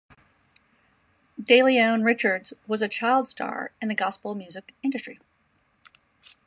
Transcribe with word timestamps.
DeLeon 1.39 2.03
Richards 2.03 2.53
was 2.65 2.81
a 2.81 2.87
child 2.87 3.27
star 3.27 3.71
in 3.79 3.87
the 3.87 3.93
gospel 3.93 4.33
music 4.33 4.73
industry. 4.81 5.19